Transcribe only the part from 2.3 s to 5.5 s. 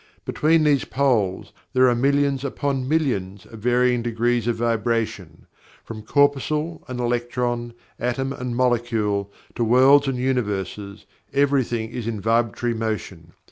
upon millions of varying degrees of vibration.